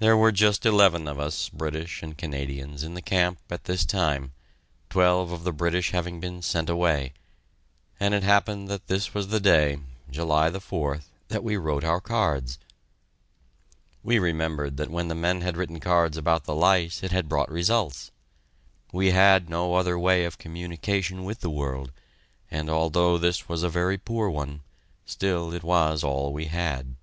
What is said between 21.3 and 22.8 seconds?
the world, and